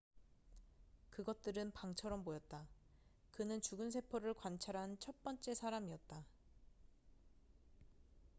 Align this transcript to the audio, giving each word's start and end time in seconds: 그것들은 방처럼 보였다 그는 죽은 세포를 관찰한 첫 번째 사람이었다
그것들은 1.11 1.73
방처럼 1.73 2.23
보였다 2.23 2.67
그는 3.29 3.61
죽은 3.61 3.91
세포를 3.91 4.33
관찰한 4.33 4.97
첫 4.97 5.21
번째 5.21 5.53
사람이었다 5.53 6.25